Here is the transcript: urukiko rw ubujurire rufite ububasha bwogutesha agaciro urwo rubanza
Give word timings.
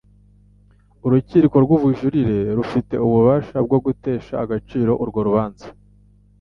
urukiko 1.05 1.55
rw 1.65 1.71
ubujurire 1.77 2.37
rufite 2.57 2.93
ububasha 3.05 3.57
bwogutesha 3.65 4.33
agaciro 4.43 4.91
urwo 5.03 5.19
rubanza 5.27 5.67